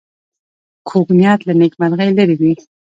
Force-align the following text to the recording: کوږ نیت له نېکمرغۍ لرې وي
کوږ 0.87 1.07
نیت 1.19 1.39
له 1.47 1.53
نېکمرغۍ 1.59 2.09
لرې 2.17 2.35
وي 2.39 2.53